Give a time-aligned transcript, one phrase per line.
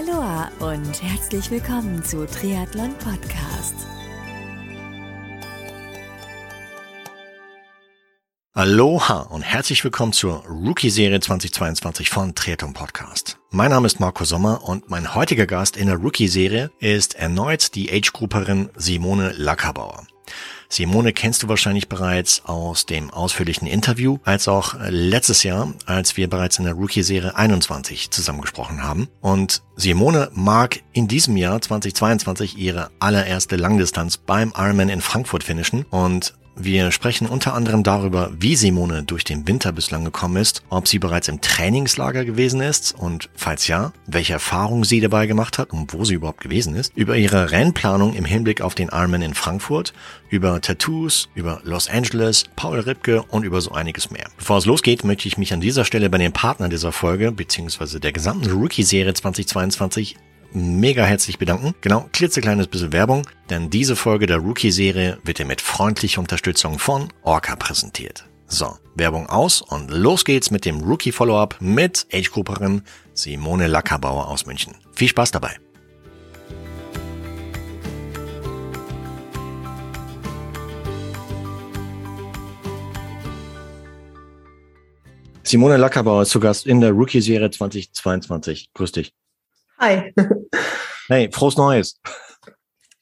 [0.00, 3.74] Aloha und herzlich willkommen zu Triathlon Podcast.
[8.54, 13.38] Aloha und herzlich willkommen zur Rookie-Serie 2022 von Triathlon Podcast.
[13.50, 17.92] Mein Name ist Marco Sommer und mein heutiger Gast in der Rookie-Serie ist erneut die
[17.92, 20.06] Age-Grouperin Simone Lackerbauer.
[20.72, 26.30] Simone kennst du wahrscheinlich bereits aus dem ausführlichen Interview, als auch letztes Jahr, als wir
[26.30, 29.08] bereits in der Rookie-Serie 21 zusammengesprochen haben.
[29.20, 35.84] Und Simone mag in diesem Jahr 2022 ihre allererste Langdistanz beim Ironman in Frankfurt finishen
[35.90, 40.88] und wir sprechen unter anderem darüber, wie Simone durch den Winter bislang gekommen ist, ob
[40.88, 45.72] sie bereits im Trainingslager gewesen ist und falls ja, welche Erfahrungen sie dabei gemacht hat
[45.72, 49.34] und wo sie überhaupt gewesen ist, über ihre Rennplanung im Hinblick auf den Ironman in
[49.34, 49.92] Frankfurt,
[50.28, 54.28] über Tattoos, über Los Angeles, Paul Ripke und über so einiges mehr.
[54.36, 57.98] Bevor es losgeht, möchte ich mich an dieser Stelle bei den Partnern dieser Folge bzw.
[57.98, 60.16] der gesamten Rookie-Serie 2022
[60.52, 61.74] mega herzlich bedanken.
[61.80, 67.08] Genau, klitzekleines bisschen Werbung, denn diese Folge der Rookie-Serie wird dir mit freundlicher Unterstützung von
[67.22, 68.26] Orca präsentiert.
[68.46, 72.82] So, Werbung aus und los geht's mit dem Rookie-Follow-up mit Age-Grupperin
[73.14, 74.74] Simone Lackerbauer aus München.
[74.92, 75.56] Viel Spaß dabei!
[85.50, 88.70] Simone Lackerbauer ist zu Gast in der Rookie-Serie 2022.
[88.72, 89.19] Grüß dich.
[89.80, 90.12] Hi.
[91.08, 91.98] Hey, frohes Neues.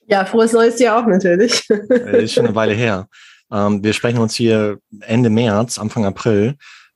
[0.06, 1.66] Ja, frohes Neues dir auch natürlich.
[1.66, 3.08] Das ist schon eine Weile her.
[3.52, 6.54] Ähm, wir sprechen uns hier Ende März, Anfang April.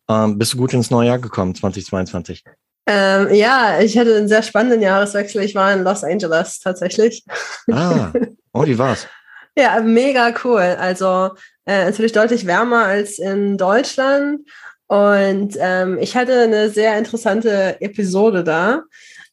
[0.09, 2.45] Ähm, bist du gut ins neue Jahr gekommen, 2022?
[2.87, 5.43] Ähm, ja, ich hatte einen sehr spannenden Jahreswechsel.
[5.43, 7.25] Ich war in Los Angeles tatsächlich.
[7.71, 8.13] Ah,
[8.53, 9.09] oh, wie war's?
[9.57, 10.77] ja, mega cool.
[10.79, 11.31] Also
[11.67, 14.49] äh, natürlich deutlich wärmer als in Deutschland.
[14.87, 18.83] Und ähm, ich hatte eine sehr interessante Episode da.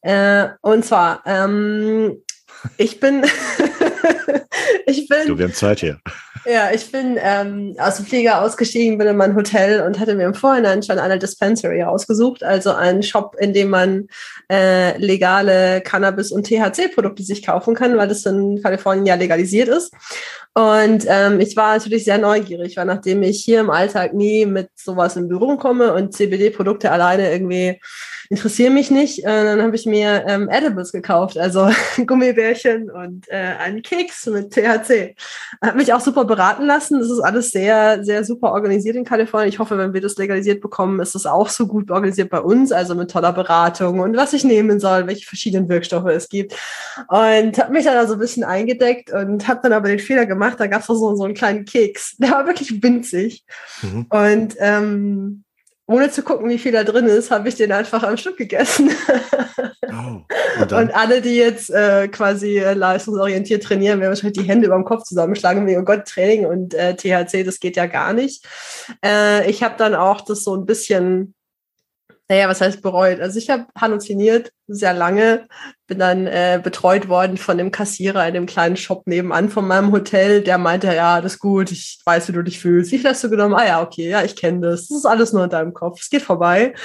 [0.02, 2.22] Äh, und zwar, ähm,
[2.78, 3.24] ich bin,
[4.86, 5.28] ich bin.
[5.28, 6.00] Du, wir haben Zeit hier.
[6.46, 10.26] Ja, ich bin ähm, aus dem Flieger ausgestiegen, bin in mein Hotel und hatte mir
[10.26, 14.08] im Vorhinein schon eine Dispensary ausgesucht, also einen Shop, in dem man
[14.50, 19.94] äh, legale Cannabis- und THC-Produkte sich kaufen kann, weil das in Kalifornien ja legalisiert ist.
[20.54, 24.70] Und ähm, ich war natürlich sehr neugierig, weil nachdem ich hier im Alltag nie mit
[24.76, 27.80] sowas in Berührung komme und CBD-Produkte alleine irgendwie
[28.30, 29.24] interessieren mich nicht.
[29.24, 31.70] Äh, dann habe ich mir ähm, Edibles gekauft, also
[32.06, 35.16] Gummibärchen und äh, einen Keks mit THC.
[35.62, 37.00] Hat mich auch super beraten lassen.
[37.00, 39.50] Das ist alles sehr, sehr super organisiert in Kalifornien.
[39.50, 42.72] Ich hoffe, wenn wir das legalisiert bekommen, ist es auch so gut organisiert bei uns,
[42.72, 46.54] also mit toller Beratung und was ich nehmen soll, welche verschiedenen Wirkstoffe es gibt.
[47.08, 50.60] Und habe mich dann also ein bisschen eingedeckt und habe dann aber den Fehler gemacht.
[50.60, 52.18] Da gab es so, so einen kleinen Keks.
[52.18, 53.44] Der war wirklich winzig.
[53.82, 54.06] Mhm.
[54.10, 55.44] Und ähm,
[55.90, 58.92] ohne zu gucken, wie viel da drin ist, habe ich den einfach am Stück gegessen.
[59.92, 60.22] Oh,
[60.62, 64.76] und, und, alle, die jetzt äh, quasi äh, leistungsorientiert trainieren, werden wahrscheinlich die Hände über
[64.76, 68.46] dem Kopf zusammenschlagen, wie, oh Gott, Training und äh, THC, das geht ja gar nicht.
[69.04, 71.34] Äh, ich habe dann auch das so ein bisschen
[72.30, 73.20] naja, was heißt bereut?
[73.20, 75.48] Also ich habe halluziniert sehr lange,
[75.88, 79.92] bin dann äh, betreut worden von dem Kassierer in dem kleinen Shop nebenan von meinem
[79.92, 80.44] Hotel.
[80.44, 82.92] Der meinte, ja, das ist gut, ich weiß, wie du dich fühlst.
[82.92, 83.56] Viel hast du genommen?
[83.56, 84.88] Ah ja, okay, ja, ich kenne das.
[84.88, 86.02] Das ist alles nur in deinem Kopf.
[86.02, 86.76] Es geht vorbei.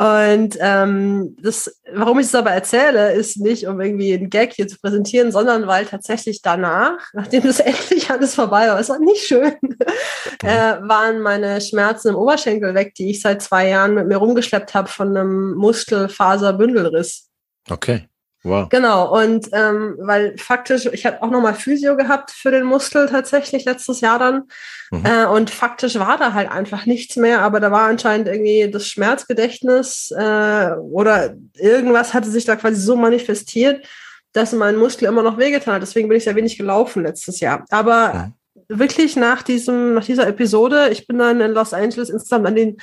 [0.00, 4.66] Und ähm, das, warum ich es aber erzähle, ist nicht, um irgendwie einen Gag hier
[4.66, 9.26] zu präsentieren, sondern weil tatsächlich danach, nachdem das endlich alles vorbei war, es war nicht
[9.26, 9.52] schön,
[10.42, 14.72] äh, waren meine Schmerzen im Oberschenkel weg, die ich seit zwei Jahren mit mir rumgeschleppt
[14.72, 17.28] habe von einem Muskelfaserbündelriss.
[17.68, 18.09] Okay.
[18.42, 18.70] Wow.
[18.70, 23.66] Genau, und ähm, weil faktisch, ich habe auch nochmal Physio gehabt für den Muskel tatsächlich
[23.66, 24.44] letztes Jahr dann.
[24.90, 25.04] Mhm.
[25.04, 28.86] Äh, und faktisch war da halt einfach nichts mehr, aber da war anscheinend irgendwie das
[28.86, 33.86] Schmerzgedächtnis äh, oder irgendwas hatte sich da quasi so manifestiert,
[34.32, 35.82] dass mein Muskel immer noch wehgetan hat.
[35.82, 37.66] Deswegen bin ich sehr wenig gelaufen letztes Jahr.
[37.68, 38.68] Aber mhm.
[38.68, 42.78] wirklich nach diesem, nach dieser Episode, ich bin dann in Los Angeles insgesamt an den,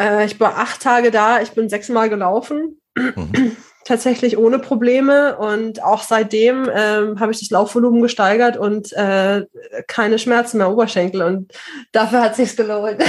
[0.00, 2.80] äh, ich war acht Tage da, ich bin sechsmal gelaufen.
[2.96, 3.54] Mhm
[3.84, 9.46] tatsächlich ohne Probleme und auch seitdem ähm, habe ich das Laufvolumen gesteigert und äh,
[9.86, 11.52] keine Schmerzen mehr Oberschenkel und
[11.92, 13.02] dafür hat sich's gelohnt.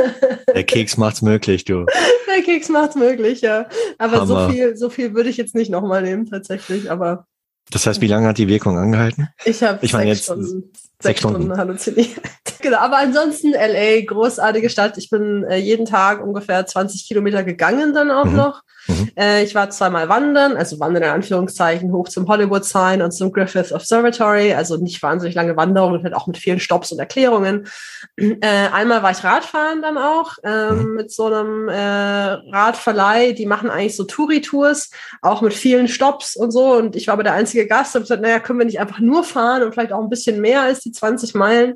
[0.54, 1.86] Der Keks macht's möglich, du.
[2.34, 3.66] Der Keks macht's möglich, ja.
[3.98, 4.26] Aber Hammer.
[4.26, 7.26] so viel, so viel würde ich jetzt nicht nochmal nehmen tatsächlich, aber
[7.70, 9.28] das heißt, wie lange hat die Wirkung angehalten?
[9.44, 10.70] Ich habe ich meine jetzt Stunden.
[11.02, 12.20] Sechs Stunden, Stunden halluziniert.
[12.60, 14.96] genau, aber ansonsten LA, großartige Stadt.
[14.98, 18.36] Ich bin äh, jeden Tag ungefähr 20 Kilometer gegangen dann auch mhm.
[18.36, 18.62] noch.
[18.88, 19.10] Mhm.
[19.16, 23.32] Äh, ich war zweimal wandern, also wandern in Anführungszeichen hoch zum Hollywood Sign und zum
[23.32, 27.66] Griffith Observatory, also nicht wahnsinnig lange Wanderungen, halt auch mit vielen Stops und Erklärungen.
[28.18, 30.94] Äh, einmal war ich Radfahren dann auch ähm, mhm.
[30.94, 34.90] mit so einem äh, Radverleih, die machen eigentlich so Touri-Tours,
[35.22, 36.74] auch mit vielen Stops und so.
[36.74, 39.24] Und ich war aber der einzige Gast und gesagt, naja, können wir nicht einfach nur
[39.24, 41.74] fahren und vielleicht auch ein bisschen mehr als die 20 Meilen.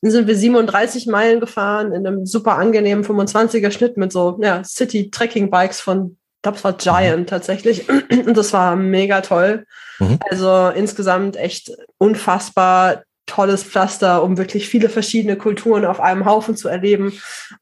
[0.00, 4.64] Dann sind wir 37 Meilen gefahren in einem super angenehmen 25er Schnitt mit so ja,
[4.64, 7.88] City-Trekking-Bikes von es war Giant tatsächlich.
[7.88, 9.64] Und das war mega toll.
[10.00, 10.18] Mhm.
[10.28, 16.68] Also insgesamt echt unfassbar tolles Pflaster, um wirklich viele verschiedene Kulturen auf einem Haufen zu
[16.68, 17.12] erleben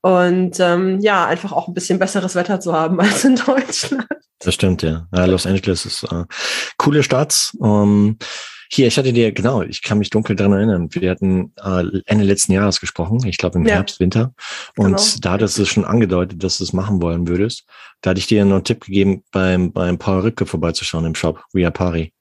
[0.01, 4.07] und ähm, ja, einfach auch ein bisschen besseres Wetter zu haben als in Deutschland.
[4.39, 5.07] Das stimmt, ja.
[5.15, 6.25] ja Los Angeles ist äh,
[6.79, 7.53] coole Stadt.
[7.59, 8.17] Um,
[8.73, 10.89] hier, ich hatte dir, genau, ich kann mich dunkel dran erinnern.
[10.93, 13.75] Wir hatten äh, Ende letzten Jahres gesprochen, ich glaube im ja.
[13.75, 14.33] Herbst, Winter.
[14.77, 15.03] Und genau.
[15.23, 17.65] da hattest du schon angedeutet, dass du es machen wollen würdest.
[18.01, 21.43] Da hatte ich dir noch einen Tipp gegeben, beim, beim Paul Rückke vorbeizuschauen im Shop,
[21.53, 22.13] Via Pari.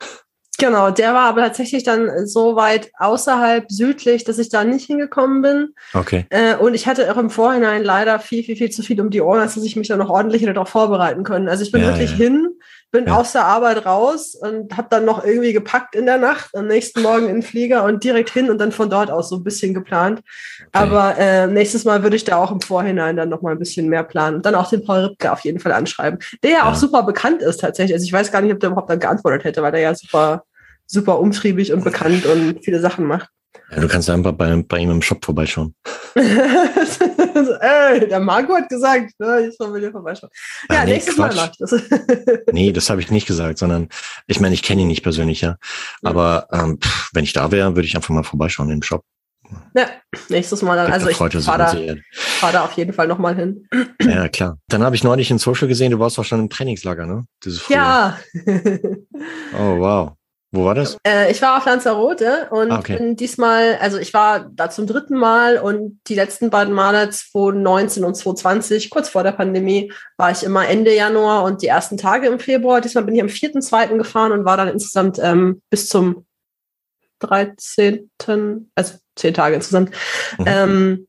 [0.60, 5.42] Genau, der war aber tatsächlich dann so weit außerhalb südlich, dass ich da nicht hingekommen
[5.42, 5.74] bin.
[5.94, 6.26] Okay.
[6.30, 9.22] Äh, und ich hatte auch im Vorhinein leider viel, viel, viel zu viel um die
[9.22, 11.48] Ohren, als dass ich mich da noch ordentlich darauf vorbereiten können.
[11.48, 12.18] Also ich bin ja, wirklich ja.
[12.18, 12.49] hin,
[12.92, 13.16] bin ja.
[13.16, 17.02] aus der Arbeit raus und habe dann noch irgendwie gepackt in der Nacht, am nächsten
[17.02, 19.74] Morgen in den Flieger und direkt hin und dann von dort aus so ein bisschen
[19.74, 20.20] geplant.
[20.20, 20.68] Okay.
[20.72, 23.88] Aber äh, nächstes Mal würde ich da auch im Vorhinein dann noch mal ein bisschen
[23.88, 26.76] mehr planen und dann auch den Paul Ripke auf jeden Fall anschreiben, der ja, auch
[26.76, 27.94] super bekannt ist tatsächlich.
[27.94, 30.44] Also ich weiß gar nicht, ob der überhaupt dann geantwortet hätte, weil der ja super
[30.90, 33.30] super umtriebig und bekannt und viele Sachen macht.
[33.72, 35.76] Ja, du kannst einfach bei, bei ihm im Shop vorbeischauen.
[36.16, 40.32] Ey, der Marco hat gesagt, ne, ich soll mit dir vorbeischauen.
[40.70, 41.36] Ja, ja nee, nächstes Quatsch.
[41.36, 41.76] Mal mach ich das.
[42.52, 43.90] nee, das habe ich nicht gesagt, sondern
[44.28, 45.58] ich meine, ich kenne ihn nicht persönlich, ja.
[46.04, 49.04] Aber ähm, pff, wenn ich da wäre, würde ich einfach mal vorbeischauen im Shop.
[49.76, 49.88] Ja,
[50.30, 50.92] nächstes Mal dann.
[50.92, 53.68] Also ich fahre da, fahr da auf jeden Fall nochmal hin.
[54.02, 54.58] Ja, klar.
[54.68, 57.26] Dann habe ich neulich in Social gesehen, du warst auch schon im Trainingslager, ne?
[57.70, 58.20] ja.
[59.58, 60.19] oh, wow.
[60.52, 60.98] Wo war das?
[61.06, 62.98] Äh, ich war auf Lanzarote und ah, okay.
[62.98, 68.04] bin diesmal, also ich war da zum dritten Mal und die letzten beiden Male 2019
[68.04, 72.28] und 2020, kurz vor der Pandemie, war ich immer Ende Januar und die ersten Tage
[72.28, 72.82] im Februar.
[72.82, 73.98] Diesmal bin ich am 4.2.
[73.98, 76.26] gefahren und war dann insgesamt ähm, bis zum
[77.20, 78.10] 13.,
[78.74, 79.92] also zehn Tage insgesamt.
[80.40, 80.46] Mhm.
[80.48, 81.08] Ähm,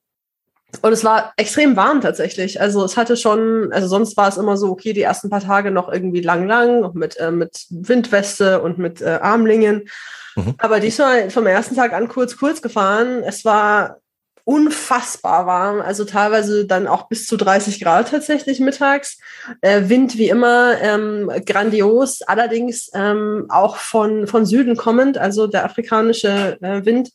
[0.82, 2.61] und es war extrem warm tatsächlich.
[2.61, 5.70] Also es hatte schon, also sonst war es immer so, okay, die ersten paar Tage
[5.70, 9.88] noch irgendwie lang, lang, mit, äh, mit Windweste und mit äh, Armlingen.
[10.37, 10.55] Mhm.
[10.58, 13.22] Aber diesmal vom ersten Tag an kurz, kurz gefahren.
[13.25, 13.99] Es war
[14.44, 19.19] unfassbar warm, also teilweise dann auch bis zu 30 Grad tatsächlich mittags.
[19.60, 25.64] Äh, Wind wie immer ähm, grandios, allerdings ähm, auch von, von Süden kommend, also der
[25.64, 27.10] afrikanische äh, Wind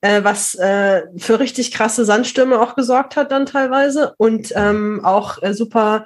[0.00, 5.42] äh, was äh, für richtig krasse Sandstürme auch gesorgt hat dann teilweise und ähm, auch
[5.42, 6.04] äh, super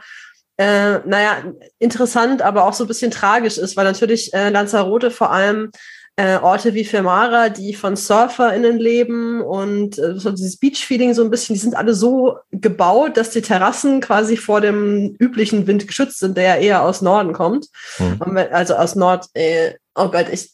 [0.57, 1.45] äh, naja,
[1.79, 5.71] interessant, aber auch so ein bisschen tragisch ist, weil natürlich äh, Lanzarote vor allem
[6.19, 11.31] äh, Orte wie Fermara, die von SurferInnen leben und äh, so dieses Beach-Feeling so ein
[11.31, 16.19] bisschen, die sind alle so gebaut, dass die Terrassen quasi vor dem üblichen Wind geschützt
[16.19, 17.69] sind, der ja eher aus Norden kommt.
[18.01, 18.37] Mhm.
[18.51, 20.51] Also aus Nord, äh, oh Gott, ich,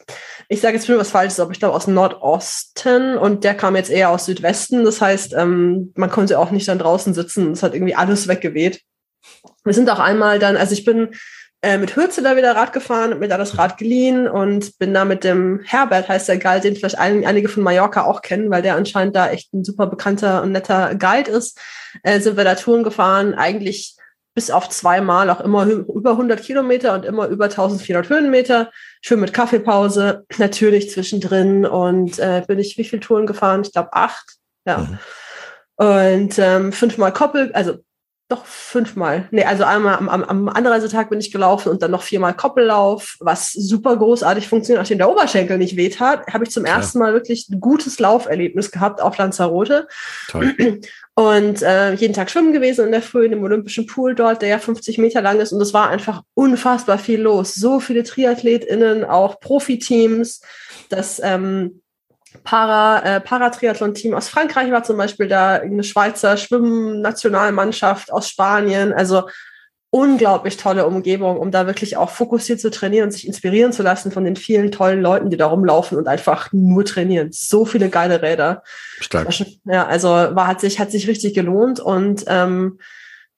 [0.51, 3.91] ich sage jetzt schon was Falsches, aber ich glaube aus Nordosten und der kam jetzt
[3.91, 4.85] eher aus Südwesten.
[4.85, 7.53] Das heißt, ähm, man konnte auch nicht dann draußen sitzen.
[7.53, 8.83] Es hat irgendwie alles weggeweht.
[9.65, 11.15] Wir sind auch einmal dann, also ich bin
[11.65, 15.25] äh, mit Hürzeler wieder Rad gefahren, mir da das Rad geliehen und bin da mit
[15.25, 18.77] dem Herbert, heißt der Guide, den vielleicht ein, einige von Mallorca auch kennen, weil der
[18.77, 21.59] anscheinend da echt ein super bekannter und netter Guide ist,
[22.03, 23.97] äh, sind wir da Touren gefahren, eigentlich
[24.35, 28.71] bis auf zweimal auch immer über 100 Kilometer und immer über 1400 Höhenmeter.
[29.01, 31.65] Schön mit Kaffeepause, natürlich zwischendrin.
[31.65, 33.63] Und äh, bin ich wie viele Touren gefahren?
[33.63, 34.35] Ich glaube acht.
[34.67, 34.79] Ja.
[34.79, 34.99] Mhm.
[35.77, 37.79] Und ähm, fünfmal Koppel, also
[38.35, 39.29] doch fünfmal.
[39.31, 43.17] Nee, also einmal am, am, am Anreisetag bin ich gelaufen und dann noch viermal Koppellauf,
[43.21, 46.77] was super großartig funktioniert, nachdem der Oberschenkel nicht wehtat, habe ich zum ja.
[46.77, 49.87] ersten Mal wirklich ein gutes Lauferlebnis gehabt auf Lanzarote.
[50.29, 50.55] Toll.
[51.17, 54.49] Und äh, jeden Tag schwimmen gewesen in der Früh in dem Olympischen Pool dort, der
[54.49, 55.53] ja 50 Meter lang ist.
[55.53, 57.55] Und es war einfach unfassbar viel los.
[57.55, 60.41] So viele TriathletInnen, auch Profiteams.
[60.89, 61.83] Das ähm,
[62.43, 68.93] Para, äh, Paratriathlon-Team aus Frankreich war zum Beispiel da, eine Schweizer Schwimmnationalmannschaft aus Spanien.
[68.93, 69.29] Also
[69.95, 74.11] unglaublich tolle Umgebung, um da wirklich auch fokussiert zu trainieren und sich inspirieren zu lassen
[74.11, 77.29] von den vielen tollen Leuten, die da rumlaufen und einfach nur trainieren.
[77.31, 78.65] So viele geile Räder.
[78.99, 79.29] Stark.
[79.65, 82.81] Ja, also war, hat sich, hat sich richtig gelohnt und ähm,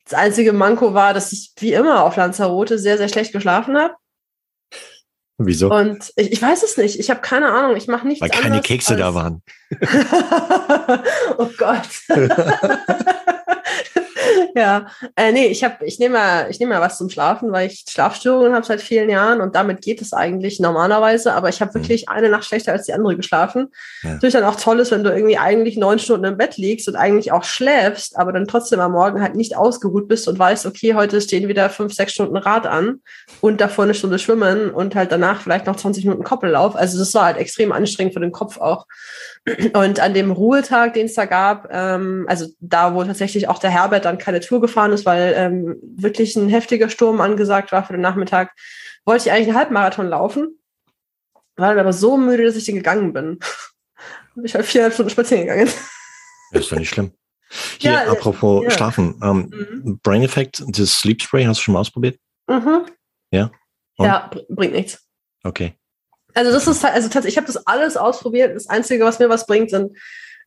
[0.08, 3.92] das einzige Manko war, dass ich wie immer auf Lanzarote sehr, sehr schlecht geschlafen habe.
[5.38, 5.70] Wieso?
[5.70, 6.98] Und ich, ich weiß es nicht.
[6.98, 7.76] Ich habe keine Ahnung.
[7.76, 9.42] Ich mache nichts Weil keine Kekse da waren.
[11.38, 11.88] oh Gott.
[14.56, 17.68] ja, äh, nee, ich habe, ich nehme mal, ich nehme mal was zum Schlafen, weil
[17.68, 21.34] ich Schlafstörungen habe seit vielen Jahren und damit geht es eigentlich normalerweise.
[21.34, 21.82] Aber ich habe Mhm.
[21.82, 23.68] wirklich eine Nacht schlechter als die andere geschlafen.
[24.02, 24.14] Ja.
[24.14, 26.96] Natürlich dann auch toll ist, wenn du irgendwie eigentlich neun Stunden im Bett liegst und
[26.96, 30.94] eigentlich auch schläfst, aber dann trotzdem am Morgen halt nicht ausgeruht bist und weißt, okay,
[30.94, 33.02] heute stehen wieder fünf, sechs Stunden Rad an
[33.42, 36.76] und davor eine Stunde schwimmen und halt danach vielleicht noch 20 Minuten Koppellauf.
[36.76, 38.86] Also das war halt extrem anstrengend für den Kopf auch.
[39.74, 43.70] Und an dem Ruhetag, den es da gab, ähm, also da, wo tatsächlich auch der
[43.70, 47.92] Herbert dann keine Tour gefahren ist, weil ähm, wirklich ein heftiger Sturm angesagt war für
[47.92, 48.52] den Nachmittag,
[49.04, 50.58] wollte ich eigentlich einen Halbmarathon laufen,
[51.54, 53.38] war dann aber so müde, dass ich den gegangen bin.
[54.44, 55.70] Ich halt viereinhalb Stunden spazieren gegangen.
[56.52, 57.12] Das ist doch nicht schlimm.
[57.78, 58.70] Hier, Ja, äh, apropos ja.
[58.70, 59.18] Schlafen.
[59.22, 59.98] Ähm, Mhm.
[60.02, 62.18] Brain Effect, das Sleep Spray, hast du schon mal ausprobiert?
[62.46, 62.84] Mhm.
[63.30, 63.50] Ja?
[63.96, 64.04] Und?
[64.06, 65.06] Ja, br- bringt nichts.
[65.42, 65.72] Okay.
[66.36, 68.54] Also das ist also tatsächlich, ich habe das alles ausprobiert.
[68.54, 69.96] Das Einzige, was mir was bringt, sind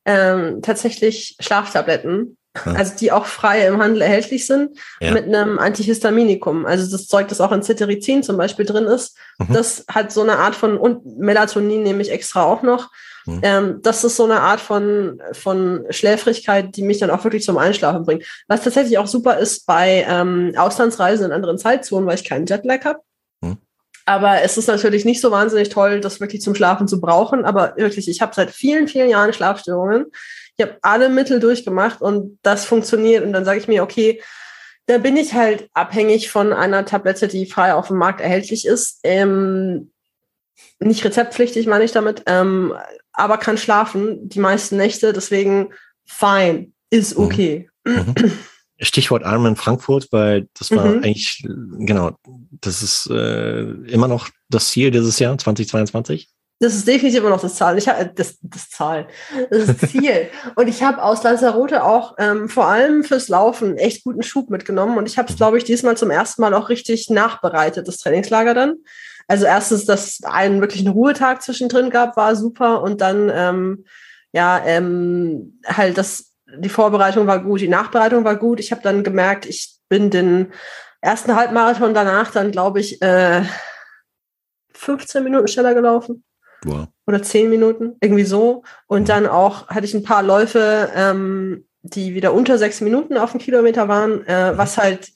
[0.05, 2.37] ähm, tatsächlich Schlaftabletten.
[2.65, 5.11] Also die auch frei im Handel erhältlich sind, Ja.
[5.11, 6.65] mit einem Antihistaminikum.
[6.65, 9.53] Also das Zeug, das auch in Cetirizin zum Beispiel drin ist, Mhm.
[9.53, 12.89] das hat so eine Art von, und Melatonin nehme ich extra auch noch.
[13.25, 13.39] Mhm.
[13.43, 17.57] Ähm, das ist so eine Art von, von Schläfrigkeit, die mich dann auch wirklich zum
[17.57, 18.25] Einschlafen bringt.
[18.47, 22.83] Was tatsächlich auch super ist bei ähm, Auslandsreisen in anderen Zeitzonen, weil ich keinen Jetlag
[22.83, 22.99] habe.
[24.09, 27.45] Aber es ist natürlich nicht so wahnsinnig toll, das wirklich zum Schlafen zu brauchen.
[27.45, 30.07] Aber wirklich, ich habe seit vielen, vielen Jahren Schlafstörungen.
[30.57, 33.23] Ich habe alle Mittel durchgemacht und das funktioniert.
[33.23, 34.19] Und dann sage ich mir, okay,
[34.87, 38.99] da bin ich halt abhängig von einer Tablette, die frei auf dem Markt erhältlich ist.
[39.03, 39.91] Ähm,
[40.79, 42.73] nicht rezeptpflichtig, meine ich damit, ähm,
[43.13, 45.13] aber kann schlafen die meisten Nächte.
[45.13, 45.71] Deswegen
[46.07, 47.23] fein, ist Mhm.
[47.23, 47.69] okay.
[47.85, 48.15] Mhm.
[48.79, 51.03] Stichwort Ironman Frankfurt, weil das war Mhm.
[51.03, 51.45] eigentlich,
[51.79, 52.11] genau,
[52.61, 56.29] das ist äh, immer noch das Ziel dieses Jahr, 2022.
[56.61, 57.77] Das ist definitiv immer noch das Zahl.
[57.77, 59.07] Ich hab, das, das Zahl.
[59.49, 60.29] Das ist Ziel.
[60.55, 64.97] und ich habe aus Lanzarote auch ähm, vor allem fürs Laufen echt guten Schub mitgenommen.
[64.97, 68.53] Und ich habe es, glaube ich, diesmal zum ersten Mal auch richtig nachbereitet, das Trainingslager
[68.53, 68.75] dann.
[69.27, 72.81] Also erstens, dass einen wirklich einen Ruhetag zwischendrin gab, war super.
[72.81, 73.85] Und dann, ähm,
[74.33, 78.59] ja, ähm, halt das, die Vorbereitung war gut, die Nachbereitung war gut.
[78.59, 80.51] Ich habe dann gemerkt, ich bin den
[81.01, 83.43] ersten Halbmarathon danach dann, glaube ich, äh,
[84.73, 86.23] 15 Minuten schneller gelaufen
[86.63, 86.87] Wow.
[87.07, 88.63] oder zehn Minuten, irgendwie so.
[88.87, 89.05] Und Mhm.
[89.05, 93.39] dann auch hatte ich ein paar Läufe, ähm, die wieder unter sechs Minuten auf den
[93.39, 95.09] Kilometer waren, äh, was halt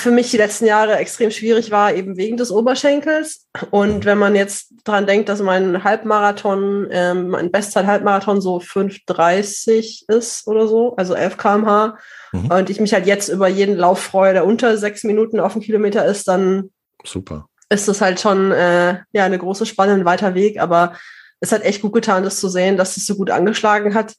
[0.00, 3.46] für mich die letzten Jahre extrem schwierig war, eben wegen des Oberschenkels.
[3.70, 10.46] Und wenn man jetzt dran denkt, dass mein Halbmarathon, ähm, mein Bestzeit-Halbmarathon so 5,30 ist
[10.46, 11.98] oder so, also 11 kmh,
[12.32, 12.46] Mhm.
[12.50, 15.62] und ich mich halt jetzt über jeden Lauf freue, der unter sechs Minuten auf den
[15.62, 16.70] Kilometer ist, dann
[17.04, 17.46] Super.
[17.68, 20.94] ist das halt schon äh, ja eine große Spanne, ein weiter Weg, aber
[21.40, 24.14] es hat echt gut getan, das zu sehen, dass es so gut angeschlagen hat.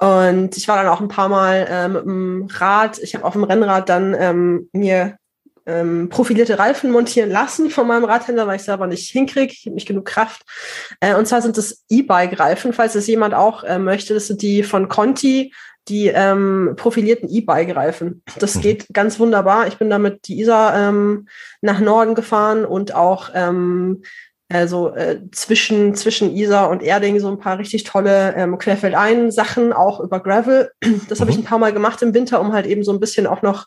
[0.00, 3.34] Und ich war dann auch ein paar Mal äh, mit dem Rad, ich habe auf
[3.34, 5.18] dem Rennrad dann ähm, mir
[5.66, 9.74] ähm, profilierte Reifen montieren lassen von meinem Radhändler, weil ich selber nicht hinkriege, ich habe
[9.74, 10.42] nicht genug Kraft.
[11.00, 14.62] Äh, und zwar sind das E-Bike-Reifen, falls es jemand auch äh, möchte, das sind die
[14.62, 15.52] von Conti,
[15.88, 18.22] die ähm, profilierten E-Bike-Reifen.
[18.38, 18.60] Das Mhm.
[18.62, 19.66] geht ganz wunderbar.
[19.66, 21.28] Ich bin damit die Isar ähm,
[21.60, 24.02] nach Norden gefahren und auch ähm,
[24.52, 30.00] also äh, zwischen, zwischen Isar und Erding so ein paar richtig tolle ähm, Querfeldein-Sachen, auch
[30.00, 30.70] über Gravel.
[31.08, 31.42] Das habe ich Mhm.
[31.42, 33.66] ein paar Mal gemacht im Winter, um halt eben so ein bisschen auch noch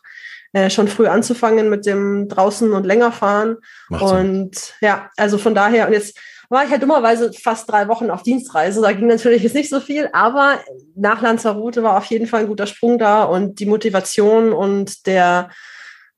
[0.52, 3.56] äh, schon früh anzufangen mit dem draußen und länger fahren.
[3.88, 4.18] Macht Sinn.
[4.18, 6.18] Und ja, also von daher, und jetzt
[6.50, 8.80] war ich halt dummerweise fast drei Wochen auf Dienstreise.
[8.82, 10.60] Da ging natürlich jetzt nicht so viel, aber
[10.94, 15.48] nach Lanzarote war auf jeden Fall ein guter Sprung da und die Motivation und der,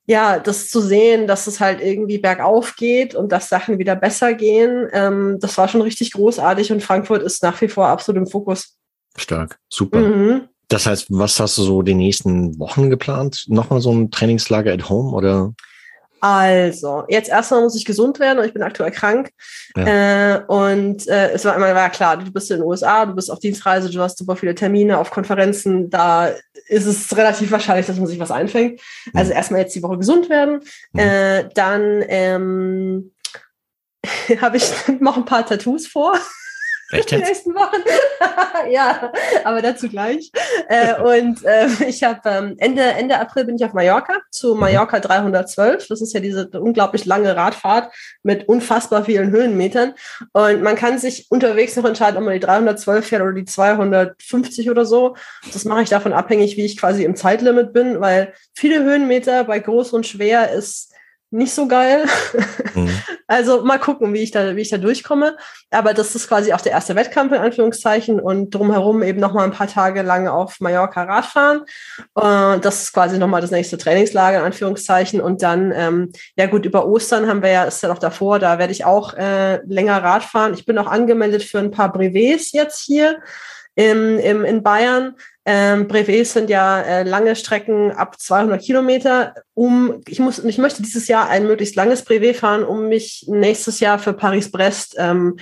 [0.07, 4.35] ja, das zu sehen, dass es halt irgendwie bergauf geht und dass Sachen wieder besser
[4.35, 8.29] gehen, ähm, das war schon richtig großartig und Frankfurt ist nach wie vor absolut im
[8.29, 8.77] Fokus.
[9.17, 9.59] Stark.
[9.69, 9.99] Super.
[9.99, 10.49] Mhm.
[10.69, 13.45] Das heißt, was hast du so die nächsten Wochen geplant?
[13.49, 15.53] Nochmal so ein Trainingslager at home oder?
[16.21, 19.31] Also, jetzt erstmal muss ich gesund werden und ich bin aktuell krank.
[19.77, 20.37] Ja.
[20.37, 23.31] Äh, und äh, es war immer war klar, du bist in den USA, du bist
[23.31, 26.31] auf Dienstreise, du hast super viele Termine auf Konferenzen, da
[26.67, 28.81] ist es relativ wahrscheinlich, dass man sich was einfängt.
[29.15, 30.61] Also erstmal jetzt die Woche gesund werden.
[30.93, 31.01] Mhm.
[31.01, 33.13] Äh, dann ähm,
[34.41, 34.71] habe ich
[35.01, 36.19] noch ein paar Tattoos vor
[36.93, 37.29] Echt die jetzt?
[37.29, 37.83] nächsten Wochen.
[38.71, 39.13] ja,
[39.45, 40.31] aber dazu gleich.
[40.69, 45.01] Äh, und äh, ich habe ähm, Ende, Ende April bin ich auf Mallorca zu Mallorca
[45.01, 45.89] 312.
[45.89, 49.95] Das ist ja diese unglaublich lange Radfahrt mit unfassbar vielen Höhenmetern.
[50.33, 54.71] Und man kann sich unterwegs noch entscheiden, ob man die 312 fährt oder die 250
[54.71, 55.17] oder so.
[55.53, 59.59] Das mache ich davon abhängig, wie ich quasi im Zeitlimit bin, weil viele Höhenmeter bei
[59.59, 60.93] groß und schwer ist
[61.37, 62.07] nicht so geil.
[62.75, 62.91] Mhm.
[63.27, 65.39] Also mal gucken, wie ich da, wie ich da durchkomme.
[65.71, 69.45] Aber das ist quasi auch der erste Wettkampf in Anführungszeichen und drumherum eben noch mal
[69.45, 71.63] ein paar Tage lang auf Mallorca Radfahren.
[72.13, 75.23] Und das ist quasi noch mal das nächste Trainingslager in Anführungszeichen.
[75.23, 78.59] Und dann, ähm, ja gut, über Ostern haben wir ja, ist ja noch davor, da
[78.59, 80.53] werde ich auch äh, länger Radfahren.
[80.53, 83.21] Ich bin auch angemeldet für ein paar Brevets jetzt hier
[83.75, 85.15] im, im, in Bayern.
[85.49, 89.35] Ähm, Brevets sind ja äh, lange Strecken ab 200 Kilometer.
[89.55, 93.79] Um, ich, muss, ich möchte dieses Jahr ein möglichst langes Brevet fahren, um mich nächstes
[93.79, 95.37] Jahr für Paris-Brest ähm,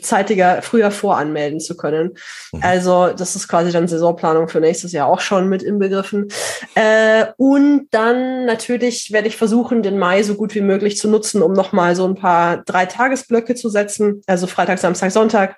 [0.00, 2.14] zeitiger, früher voranmelden zu können.
[2.52, 2.60] Mhm.
[2.62, 6.28] Also das ist quasi dann Saisonplanung für nächstes Jahr auch schon mit inbegriffen.
[6.74, 11.42] Äh, und dann natürlich werde ich versuchen, den Mai so gut wie möglich zu nutzen,
[11.42, 14.22] um nochmal so ein paar Drei-Tagesblöcke zu setzen.
[14.26, 15.56] Also Freitag, Samstag, Sonntag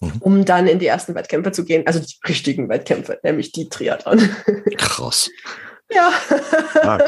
[0.00, 0.12] mhm.
[0.20, 1.86] um dann in die ersten Wettkämpfe zu gehen.
[1.86, 4.18] Also die richtigen Wettkämpfe, nämlich die Triathlon.
[4.76, 5.30] Krass.
[5.90, 6.12] Ja.
[6.82, 6.98] ja,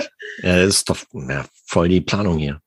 [0.42, 2.60] das ist doch ja, voll die Planung hier.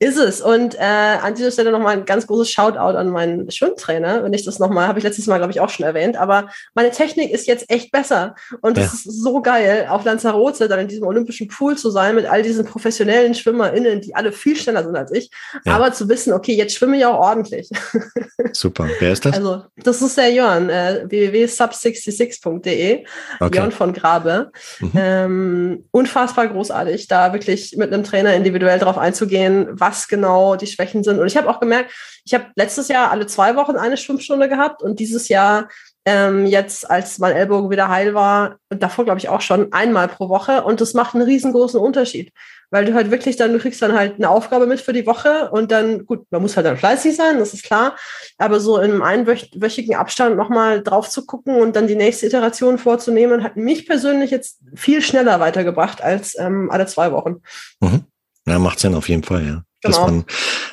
[0.00, 0.40] Ist es.
[0.40, 4.22] Und äh, an dieser Stelle nochmal ein ganz großes Shoutout an meinen Schwimmtrainer.
[4.22, 6.16] Wenn ich das nochmal, habe ich letztes Mal, glaube ich, auch schon erwähnt.
[6.16, 8.36] Aber meine Technik ist jetzt echt besser.
[8.60, 8.92] Und es ja.
[8.92, 12.64] ist so geil, auf Lanzarote dann in diesem olympischen Pool zu sein mit all diesen
[12.64, 15.32] professionellen SchwimmerInnen, die alle viel schneller sind als ich.
[15.64, 15.74] Ja.
[15.74, 17.68] Aber zu wissen, okay, jetzt schwimme ich auch ordentlich.
[18.52, 18.88] Super.
[19.00, 19.34] Wer ist das?
[19.34, 23.04] Also, das ist der Jörn, äh, www.sub66.de.
[23.40, 23.56] Okay.
[23.56, 24.52] Jörn von Grabe.
[24.78, 24.92] Mhm.
[24.94, 30.66] Ähm, unfassbar großartig, da wirklich mit einem Trainer individuell drauf einzugehen, was was genau die
[30.66, 31.18] Schwächen sind.
[31.18, 31.92] Und ich habe auch gemerkt,
[32.24, 35.68] ich habe letztes Jahr alle zwei Wochen eine Schwimmstunde gehabt und dieses Jahr
[36.04, 40.08] ähm, jetzt, als mein Ellbogen wieder heil war, und davor glaube ich auch schon, einmal
[40.08, 40.62] pro Woche.
[40.64, 42.32] Und das macht einen riesengroßen Unterschied.
[42.70, 45.50] Weil du halt wirklich dann, du kriegst dann halt eine Aufgabe mit für die Woche
[45.50, 47.96] und dann, gut, man muss halt dann fleißig sein, das ist klar.
[48.38, 52.78] Aber so in einem einwöchigen Abstand nochmal drauf zu gucken und dann die nächste Iteration
[52.78, 57.42] vorzunehmen, hat mich persönlich jetzt viel schneller weitergebracht als ähm, alle zwei Wochen.
[57.80, 58.04] Mhm.
[58.46, 59.62] Ja, macht Sinn auf jeden Fall, ja.
[59.82, 59.96] Genau.
[59.96, 60.24] Dass man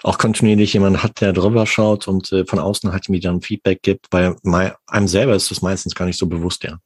[0.03, 3.81] auch kontinuierlich jemanden hat, der drüber schaut und äh, von außen halt mir dann Feedback
[3.83, 4.35] gibt, weil
[4.87, 6.79] einem selber ist das meistens gar nicht so bewusst, ja.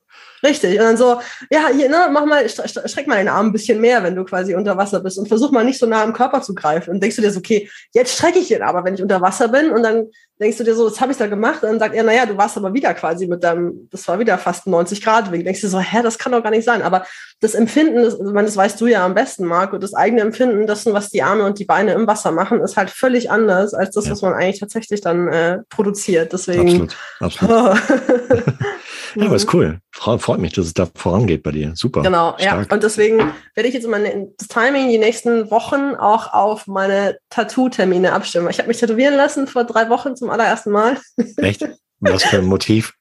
[0.44, 0.80] Richtig.
[0.80, 4.04] Und dann so, ja, hier, ne, mach mal, streck mal den Arm ein bisschen mehr,
[4.04, 6.56] wenn du quasi unter Wasser bist und versuch mal nicht so nah am Körper zu
[6.56, 6.92] greifen.
[6.92, 9.50] Und denkst du dir so, okay, jetzt strecke ich ihn aber, wenn ich unter Wasser
[9.50, 9.72] bin.
[9.72, 10.08] Und dann
[10.40, 11.64] denkst du dir so, was habe ich da gemacht?
[11.64, 14.38] Und dann sagt er, naja, du warst aber wieder quasi mit deinem, das war wieder
[14.38, 15.32] fast 90 Grad.
[15.32, 16.82] Wegen denkst du so, hä, das kann doch gar nicht sein.
[16.82, 17.06] Aber
[17.42, 20.68] das Empfinden, das, meine, das weißt du ja am besten, Marc, und das eigene Empfinden,
[20.68, 23.94] das, was die Arme und die Beine im Wasser machen, ist halt völlig anders als
[23.94, 24.12] das, ja.
[24.12, 26.32] was man eigentlich tatsächlich dann äh, produziert.
[26.32, 26.90] Deswegen.
[27.20, 28.44] Absolut, absolut.
[29.16, 29.60] Ja, aber ist mhm.
[29.60, 29.80] cool.
[29.92, 31.74] Freut mich, dass es da vorangeht bei dir.
[31.76, 32.02] Super.
[32.02, 32.68] Genau, Stark.
[32.70, 32.74] ja.
[32.74, 38.14] Und deswegen werde ich jetzt meine, das Timing die nächsten Wochen auch auf meine Tattoo-Termine
[38.14, 38.50] abstimmen.
[38.50, 40.98] Ich habe mich tätowieren lassen vor drei Wochen zum allerersten Mal.
[41.38, 41.68] Echt?
[42.00, 42.94] Was für ein Motiv?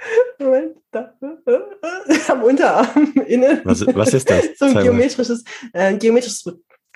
[0.38, 1.14] Moment, da.
[2.28, 3.60] Am Unterarm innen.
[3.64, 4.46] Was, was ist das?
[4.58, 6.44] so ein geometrisches, äh, geometrisches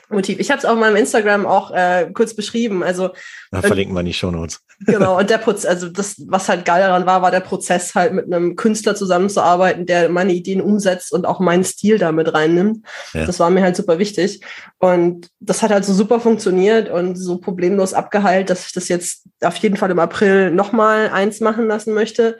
[0.08, 0.38] Motiv.
[0.38, 2.82] Ich habe es auf meinem Instagram auch äh, kurz beschrieben.
[2.82, 3.10] Also
[3.50, 4.63] da verlinken wir die Show Notes.
[4.80, 8.12] Genau, und der Prozess, also das, was halt geil daran war, war der Prozess halt
[8.12, 12.84] mit einem Künstler zusammenzuarbeiten, der meine Ideen umsetzt und auch meinen Stil damit reinnimmt.
[13.12, 13.24] Ja.
[13.24, 14.40] Das war mir halt super wichtig.
[14.78, 19.24] Und das hat halt so super funktioniert und so problemlos abgeheilt, dass ich das jetzt
[19.42, 22.38] auf jeden Fall im April nochmal eins machen lassen möchte.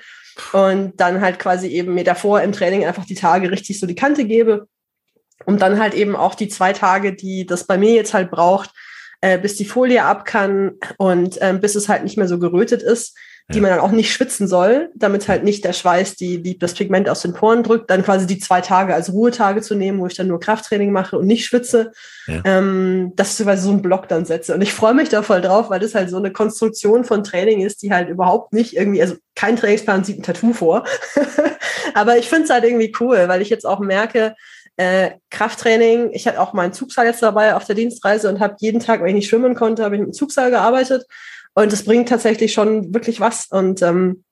[0.53, 3.95] Und dann halt quasi eben mir davor im Training einfach die Tage richtig so die
[3.95, 4.67] Kante gebe
[5.47, 8.71] um dann halt eben auch die zwei Tage, die das bei mir jetzt halt braucht,
[9.25, 12.83] äh, bis die Folie ab kann und ähm, bis es halt nicht mehr so gerötet
[12.83, 13.17] ist,
[13.49, 16.73] die man dann auch nicht schwitzen soll, damit halt nicht der Schweiß die, die das
[16.73, 20.07] Pigment aus den Poren drückt, dann quasi die zwei Tage als Ruhetage zu nehmen, wo
[20.07, 21.93] ich dann nur Krafttraining mache und nicht schwitze,
[22.27, 22.41] ja.
[22.45, 24.55] ähm, dass ich quasi so einen Block dann setze.
[24.55, 27.61] Und ich freue mich da voll drauf, weil das halt so eine Konstruktion von Training
[27.61, 30.85] ist, die halt überhaupt nicht irgendwie, also kein Trainingsplan sieht ein Tattoo vor.
[31.95, 34.35] Aber ich finde es halt irgendwie cool, weil ich jetzt auch merke,
[34.77, 38.81] äh, Krafttraining, ich hatte auch meinen Zugseil jetzt dabei auf der Dienstreise und habe jeden
[38.81, 41.07] Tag, wenn ich nicht schwimmen konnte, habe ich mit dem Zugseil gearbeitet.
[41.55, 43.47] Und das bringt tatsächlich schon wirklich was.
[43.47, 44.25] Und ähm,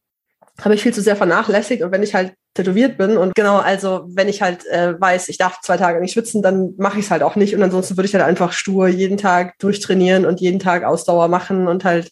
[0.60, 1.82] habe ich viel zu sehr vernachlässigt.
[1.82, 5.38] Und wenn ich halt tätowiert bin und genau, also wenn ich halt äh, weiß, ich
[5.38, 7.54] darf zwei Tage nicht schwitzen, dann mache ich es halt auch nicht.
[7.54, 11.66] Und ansonsten würde ich halt einfach stur jeden Tag durchtrainieren und jeden Tag Ausdauer machen
[11.66, 12.10] und halt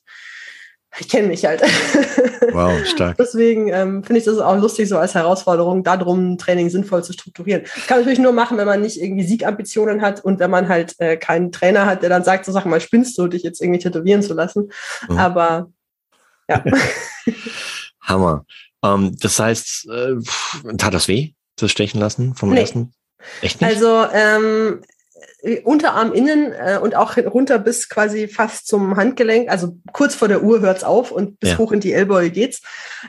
[0.98, 1.62] ich kenne mich halt.
[2.52, 3.16] Wow, stark.
[3.16, 7.62] Deswegen ähm, finde ich das auch lustig, so als Herausforderung, darum Training sinnvoll zu strukturieren.
[7.62, 10.68] Das kann man natürlich nur machen, wenn man nicht irgendwie Siegambitionen hat und wenn man
[10.68, 13.60] halt äh, keinen Trainer hat, der dann sagt, so sag mal, spinnst du, dich jetzt
[13.60, 14.72] irgendwie tätowieren zu lassen.
[15.08, 15.18] Mhm.
[15.18, 15.70] Aber
[16.48, 16.64] ja.
[18.00, 18.44] Hammer.
[18.80, 20.16] Um, ähm, das heißt, äh,
[20.76, 22.60] tat das weh, das stechen lassen vom nee.
[22.60, 22.92] ersten?
[23.42, 23.70] Echt nicht?
[23.70, 24.80] Also ähm,
[25.64, 29.50] Unterarm innen äh, und auch runter bis quasi fast zum Handgelenk.
[29.50, 31.58] Also kurz vor der Uhr hört's auf und bis ja.
[31.58, 32.60] hoch in die Ellboge geht's.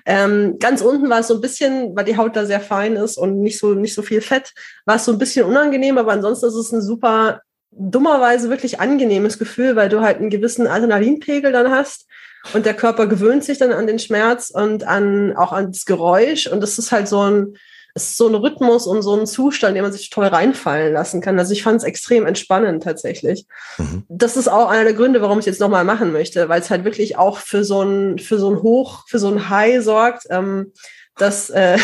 [0.05, 3.17] Ähm, ganz unten war es so ein bisschen, weil die Haut da sehr fein ist
[3.17, 4.53] und nicht so, nicht so viel Fett,
[4.85, 9.37] war es so ein bisschen unangenehm, aber ansonsten ist es ein super dummerweise wirklich angenehmes
[9.37, 12.07] Gefühl, weil du halt einen gewissen Adrenalinpegel dann hast
[12.53, 16.47] und der Körper gewöhnt sich dann an den Schmerz und an auch an das Geräusch
[16.47, 19.75] und das ist halt so ein es ist so ein Rhythmus und so ein Zustand,
[19.75, 21.37] den man sich toll reinfallen lassen kann.
[21.37, 23.45] Also ich fand es extrem entspannend tatsächlich.
[23.77, 24.03] Mhm.
[24.07, 26.85] Das ist auch einer der Gründe, warum ich jetzt nochmal machen möchte, weil es halt
[26.85, 30.71] wirklich auch für so ein, für so ein Hoch, für so ein High sorgt, ähm,
[31.17, 31.77] dass äh,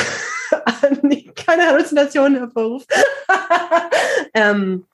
[1.48, 2.90] keine Halluzinationen hervorruft.
[4.34, 4.86] ähm,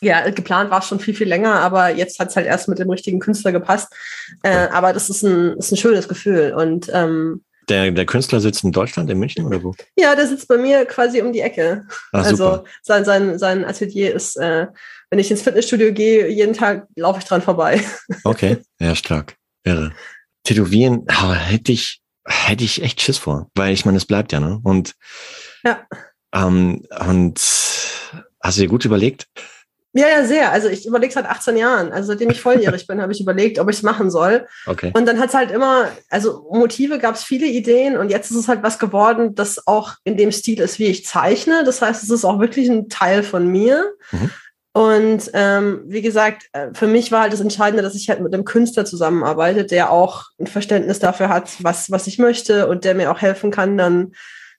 [0.00, 2.78] ja, geplant war es schon viel, viel länger, aber jetzt hat es halt erst mit
[2.78, 3.94] dem richtigen Künstler gepasst.
[4.42, 6.54] Äh, aber das ist ein, ist ein schönes Gefühl.
[6.54, 9.74] Und ähm, der, der Künstler sitzt in Deutschland, in München oder wo?
[9.96, 11.86] Ja, der sitzt bei mir quasi um die Ecke.
[12.12, 14.66] Ach, also sein, sein, sein Atelier ist, äh,
[15.10, 17.80] wenn ich ins Fitnessstudio gehe, jeden Tag laufe ich dran vorbei.
[18.24, 19.36] Okay, ja, stark.
[19.64, 19.92] Irre.
[20.44, 24.40] Tätowieren, aber hätte ich, hätte ich echt Schiss vor, weil ich meine, es bleibt ja,
[24.40, 24.60] ne?
[24.62, 24.94] Und,
[25.64, 25.86] ja.
[26.32, 27.38] Ähm, und
[28.42, 29.26] hast du dir gut überlegt?
[29.96, 30.52] Ja, ja, sehr.
[30.52, 31.90] Also ich überlege seit 18 Jahren.
[31.90, 34.46] Also seitdem ich volljährig bin, habe ich überlegt, ob ich es machen soll.
[34.66, 34.92] Okay.
[34.94, 38.36] Und dann hat es halt immer, also Motive gab es viele Ideen und jetzt ist
[38.36, 41.64] es halt was geworden, das auch in dem Stil ist, wie ich zeichne.
[41.64, 43.86] Das heißt, es ist auch wirklich ein Teil von mir.
[44.12, 44.30] Mhm.
[44.74, 48.34] Und ähm, wie gesagt, äh, für mich war halt das Entscheidende, dass ich halt mit
[48.34, 52.94] einem Künstler zusammenarbeite, der auch ein Verständnis dafür hat, was, was ich möchte und der
[52.94, 54.12] mir auch helfen kann, dann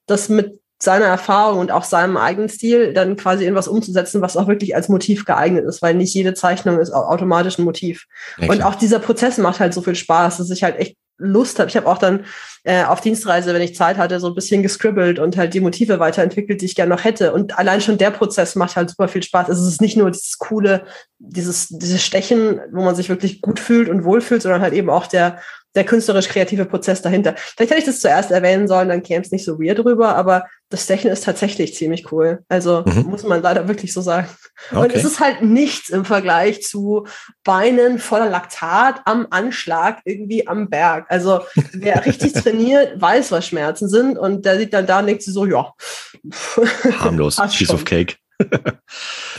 [0.08, 4.38] das mit seiner Erfahrung und auch seinem eigenen Stil dann quasi in was umzusetzen, was
[4.38, 8.06] auch wirklich als Motiv geeignet ist, weil nicht jede Zeichnung ist automatisch ein Motiv.
[8.38, 11.58] Ja, und auch dieser Prozess macht halt so viel Spaß, dass ich halt echt Lust
[11.58, 11.70] habe.
[11.70, 12.26] Ich habe auch dann
[12.64, 16.00] äh, auf Dienstreise, wenn ich Zeit hatte, so ein bisschen gescribbelt und halt die Motive
[16.00, 17.34] weiterentwickelt, die ich gerne noch hätte.
[17.34, 19.50] Und allein schon der Prozess macht halt super viel Spaß.
[19.50, 20.86] Also es ist nicht nur dieses coole,
[21.18, 25.08] dieses, dieses Stechen, wo man sich wirklich gut fühlt und wohlfühlt, sondern halt eben auch
[25.08, 25.40] der,
[25.78, 27.36] der künstlerisch-kreative Prozess dahinter.
[27.38, 30.48] Vielleicht hätte ich das zuerst erwähnen sollen, dann käme es nicht so weird drüber, aber
[30.70, 32.44] das Stechen ist tatsächlich ziemlich cool.
[32.50, 33.04] Also mhm.
[33.04, 34.28] muss man leider wirklich so sagen.
[34.72, 34.80] Okay.
[34.82, 37.06] Und es ist halt nichts im Vergleich zu
[37.44, 41.06] Beinen voller Laktat am Anschlag irgendwie am Berg.
[41.10, 45.46] Also wer richtig trainiert, weiß, was Schmerzen sind und der sieht dann da nichts so,
[45.46, 45.74] ja.
[47.00, 48.16] Harmlos, Piece of Cake.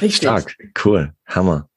[0.01, 0.17] Richtig.
[0.17, 1.69] Stark, cool, Hammer.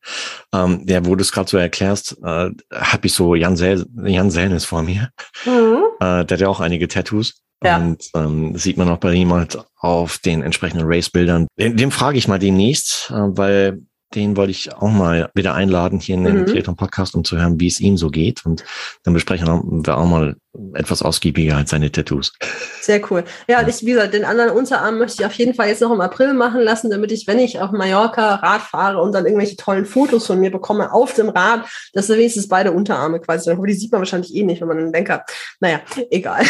[0.53, 4.31] Ähm, ja, wo du es gerade so erklärst, äh, habe ich so Jan, Sel Jan
[4.31, 5.09] Selnes vor mir.
[5.45, 5.83] Mhm.
[5.99, 7.41] Äh, der hat ja auch einige Tattoos.
[7.63, 7.77] Ja.
[7.77, 11.45] Und ähm, sieht man auch bei ihm halt auf den entsprechenden Race-Bildern.
[11.59, 13.81] Dem, dem frage ich mal demnächst, äh, weil
[14.13, 16.75] den wollte ich auch mal wieder einladen hier in den mhm.
[16.75, 18.45] Podcast, um zu hören, wie es ihm so geht.
[18.45, 18.63] Und
[19.03, 19.47] dann besprechen
[19.85, 20.35] wir auch mal
[20.73, 22.33] etwas ausgiebiger als seine Tattoos.
[22.81, 23.23] Sehr cool.
[23.47, 23.67] Ja, ja.
[23.67, 26.33] ich, wie gesagt, den anderen Unterarm möchte ich auf jeden Fall jetzt noch im April
[26.33, 30.27] machen lassen, damit ich, wenn ich auf Mallorca Rad fahre und dann irgendwelche tollen Fotos
[30.27, 34.01] von mir bekomme auf dem Rad, dass wenigstens beide Unterarme quasi, aber die sieht man
[34.01, 35.23] wahrscheinlich eh nicht, wenn man einen Lenker.
[35.61, 36.43] Naja, egal.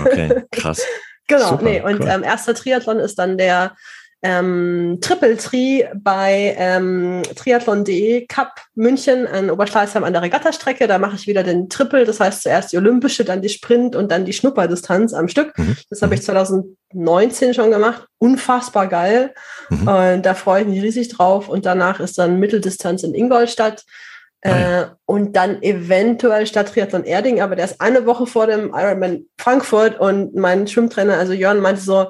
[0.00, 0.82] Okay, krass.
[1.26, 2.08] genau, Super, nee, und cool.
[2.08, 3.74] ähm, erster Triathlon ist dann der
[4.22, 10.86] ähm, Triple Tri bei ähm, Triathlon.de Cup München an Oberschleißheim an der Regattastrecke.
[10.86, 14.10] Da mache ich wieder den Triple, das heißt zuerst die olympische, dann die Sprint und
[14.10, 15.56] dann die Schnupperdistanz am Stück.
[15.56, 15.76] Mhm.
[15.88, 17.54] Das habe ich 2019 mhm.
[17.54, 18.06] schon gemacht.
[18.18, 19.32] Unfassbar geil.
[19.70, 19.88] Mhm.
[19.88, 21.48] Und da freue ich mich riesig drauf.
[21.48, 23.84] Und danach ist dann Mitteldistanz in Ingolstadt.
[24.42, 29.26] Äh, und dann eventuell statt Triathlon Erding, aber der ist eine Woche vor dem Ironman
[29.38, 32.08] Frankfurt und mein Schwimmtrainer, also Jörn, meinte so,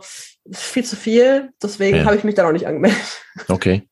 [0.53, 2.05] viel zu viel, deswegen ja.
[2.05, 3.01] habe ich mich da noch nicht angemeldet.
[3.49, 3.89] Okay.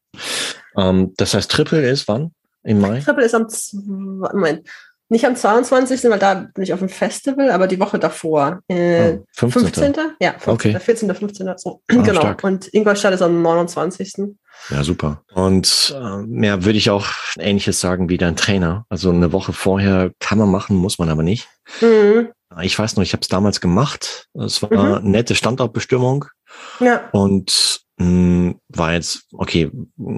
[0.77, 2.33] Ähm, das heißt, Triple ist wann?
[2.65, 3.01] Im Mai?
[3.01, 3.47] Triple ist am
[3.87, 4.69] Moment,
[5.11, 8.61] nicht am 22., weil da bin ich auf dem Festival, aber die Woche davor.
[8.69, 9.63] Äh, oh, 15.
[9.73, 9.95] 15.
[10.21, 10.53] Ja, 15.
[10.53, 10.81] Okay.
[10.81, 11.15] 14.
[11.15, 11.51] 15.
[11.57, 11.81] So.
[11.89, 12.21] Ah, genau.
[12.21, 12.45] Stark.
[12.45, 14.13] Und Ingolstadt ist am 29.
[14.71, 15.23] Ja, super.
[15.33, 17.07] Und äh, mehr würde ich auch
[17.39, 18.85] Ähnliches sagen wie dein Trainer.
[18.91, 21.49] Also eine Woche vorher kann man machen, muss man aber nicht.
[21.81, 22.29] Mhm.
[22.63, 24.27] Ich weiß noch, ich habe es damals gemacht.
[24.35, 24.79] Es war mhm.
[24.79, 26.27] eine nette Standortbestimmung.
[26.81, 27.09] Ja.
[27.13, 29.71] Und mh, hm, war jetzt, okay,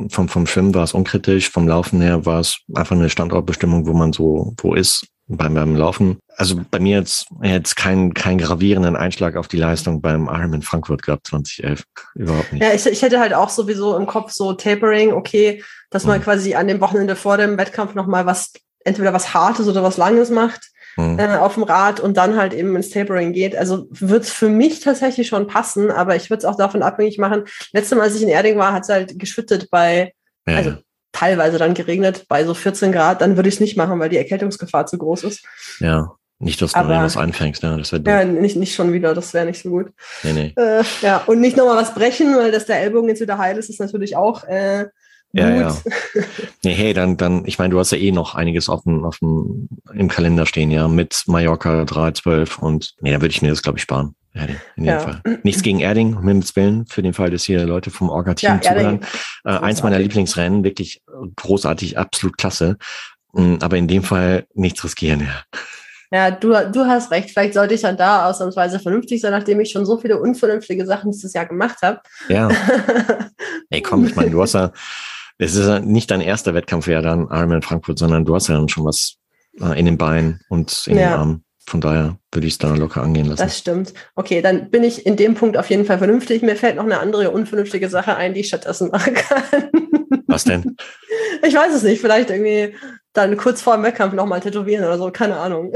[0.09, 3.93] vom, vom Schwimmen war es unkritisch, vom Laufen her war es einfach eine Standortbestimmung, wo
[3.93, 6.19] man so, wo ist beim, beim Laufen.
[6.37, 11.03] Also bei mir jetzt, jetzt keinen kein gravierenden Einschlag auf die Leistung beim Ironman Frankfurt
[11.03, 11.85] gehabt 2011.
[12.15, 12.63] Überhaupt nicht.
[12.63, 16.25] Ja, ich, ich hätte halt auch sowieso im Kopf so Tapering, okay, dass man mhm.
[16.25, 18.53] quasi an dem Wochenende vor dem Wettkampf nochmal was,
[18.85, 21.19] entweder was Hartes oder was Langes macht mhm.
[21.19, 23.57] äh, auf dem Rad und dann halt eben ins Tapering geht.
[23.57, 27.19] Also wird es für mich tatsächlich schon passen, aber ich würde es auch davon abhängig
[27.19, 27.45] machen.
[27.73, 30.13] Letztes Mal, als ich in Erding war, hat es halt geschüttet bei,
[30.47, 30.75] ja, also
[31.13, 34.17] teilweise dann geregnet bei so 14 Grad, dann würde ich es nicht machen, weil die
[34.17, 35.45] Erkältungsgefahr zu groß ist.
[35.81, 39.13] Ja, nicht, dass du Aber, irgendwas anfängst, ja, das wäre Ja, nicht, nicht schon wieder,
[39.15, 39.93] das wäre nicht so gut.
[40.23, 40.55] Nee, nee.
[40.57, 43.69] Äh, ja, und nicht nochmal was brechen, weil dass der Ellbogen jetzt wieder heil ist,
[43.69, 44.87] ist natürlich auch äh,
[45.33, 45.77] Ja, ja.
[46.63, 49.19] Nee, hey, dann, dann, ich meine, du hast ja eh noch einiges auf dem, auf
[49.21, 53.49] dem, im Kalender stehen, ja, mit Mallorca 3, 12 und nee, da würde ich mir
[53.49, 54.15] das, glaube ich, sparen.
[54.33, 55.01] Erding, in jedem ja.
[55.01, 55.23] Fall.
[55.43, 58.61] Nichts gegen Erding, um Himmels Willen, für den Fall, dass hier Leute vom Orga-Team ja,
[58.61, 59.01] zuhören.
[59.45, 61.03] Äh, eins meiner Lieblingsrennen, wirklich
[61.37, 62.77] großartig, absolut klasse.
[63.33, 65.61] Mm, aber in dem Fall nichts riskieren, ja.
[66.13, 67.31] Ja, du, du hast recht.
[67.31, 71.13] Vielleicht sollte ich dann da ausnahmsweise vernünftig sein, nachdem ich schon so viele unvernünftige Sachen
[71.13, 72.01] dieses Jahr gemacht habe.
[72.29, 72.49] Ja.
[73.71, 74.73] Ey, komm, ich meine, du hast ja,
[75.41, 78.57] es ist ja nicht dein erster Wettkampf ja dann Ironman Frankfurt, sondern du hast ja
[78.57, 79.17] dann schon was
[79.61, 81.09] äh, in den Beinen und in ja.
[81.09, 81.45] den Armen.
[81.67, 83.43] Von daher würde ich es da locker angehen lassen.
[83.43, 83.95] Das stimmt.
[84.17, 86.43] Okay, dann bin ich in dem Punkt auf jeden Fall vernünftig.
[86.43, 89.43] Mir fällt noch eine andere unvernünftige Sache ein, die ich stattdessen machen kann.
[90.27, 90.77] Was denn?
[91.43, 92.01] Ich weiß es nicht.
[92.01, 92.75] Vielleicht irgendwie
[93.13, 95.11] dann kurz vor dem Wettkampf nochmal tätowieren oder so.
[95.11, 95.73] Keine Ahnung.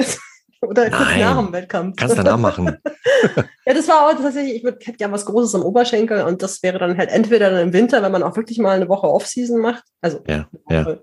[0.65, 1.97] Oder kurz Nein, nach dem Wettkampf.
[1.97, 2.77] Kannst du danach machen.
[3.67, 6.79] ja, das war auch tatsächlich, ich hätte gerne was Großes am Oberschenkel und das wäre
[6.79, 9.85] dann halt entweder dann im Winter, wenn man auch wirklich mal eine Woche Off-Season macht.
[10.01, 10.97] Also, ja, ja.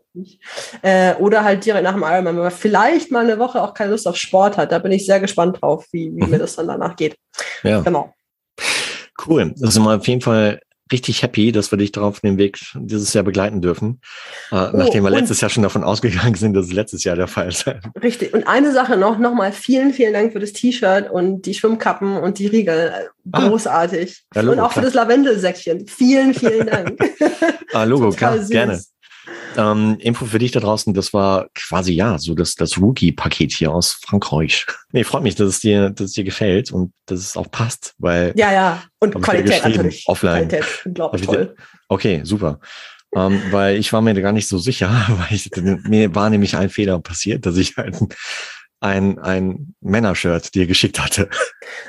[0.82, 3.91] Äh, oder halt direkt nach dem Ironman, wenn man vielleicht mal eine Woche auch keine
[3.91, 4.71] Lust auf Sport hat.
[4.71, 6.30] Da bin ich sehr gespannt drauf, wie, wie mhm.
[6.30, 7.17] mir das dann danach geht.
[7.63, 7.82] Ja.
[7.82, 8.13] Genau.
[9.26, 9.54] Cool.
[9.58, 10.60] Das ist immer auf jeden Fall
[10.91, 14.01] richtig happy, dass wir dich darauf den Weg dieses Jahr begleiten dürfen.
[14.51, 17.27] Äh, oh, nachdem wir letztes Jahr schon davon ausgegangen sind, dass es letztes Jahr der
[17.27, 17.80] Fall sei.
[18.01, 18.34] Richtig.
[18.34, 22.39] Und eine Sache noch, nochmal vielen, vielen Dank für das T-Shirt und die Schwimmkappen und
[22.39, 23.10] die Riegel.
[23.32, 23.47] Ah.
[23.47, 24.23] Großartig.
[24.36, 24.84] Ah, Logo, und auch klar.
[24.84, 25.88] für das Lavendelsäckchen.
[25.88, 26.99] Vielen, vielen Dank.
[27.73, 28.82] ah, Logo, klar, gerne.
[29.57, 33.71] Ähm, Info für dich da draußen, das war quasi ja so das, das Rookie-Paket hier
[33.71, 34.65] aus Frankreich.
[34.93, 37.93] Nee, freut mich, dass es dir, dass es dir gefällt und dass es auch passt,
[37.97, 38.33] weil.
[38.35, 38.83] Ja, ja.
[38.99, 40.03] Und Qualität natürlich.
[40.05, 40.49] Offline.
[40.49, 41.55] Qualität, unglaublich toll.
[41.87, 42.59] Okay, super.
[43.15, 45.49] Ähm, weil ich war mir gar nicht so sicher, weil ich,
[45.87, 47.97] mir war nämlich ein Fehler passiert, dass ich halt
[48.82, 51.30] ein, ein Männershirt dir geschickt hatte.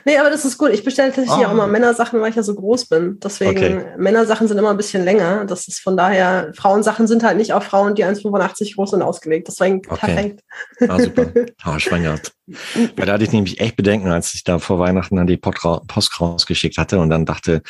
[0.05, 0.71] Nee, aber das ist gut.
[0.71, 1.47] Ich bestelle tatsächlich oh.
[1.47, 3.19] auch immer Männersachen, weil ich ja so groß bin.
[3.19, 3.85] Deswegen, okay.
[3.97, 5.47] Männersachen sind immer ein bisschen länger.
[5.47, 9.49] Das ist von daher, Frauensachen sind halt nicht auf Frauen, die 1,85 groß sind, ausgelegt.
[9.49, 9.97] Deswegen okay.
[9.99, 10.41] perfekt.
[10.87, 11.27] Ah, super.
[11.65, 12.33] Ah, schwangert.
[12.97, 16.21] Weil da hatte ich nämlich echt Bedenken, als ich da vor Weihnachten dann die Post
[16.21, 17.63] rausgeschickt hatte und dann dachte,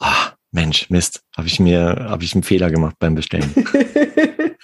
[0.00, 3.52] ah, Mensch, Mist, habe ich mir, habe ich einen Fehler gemacht beim Bestellen.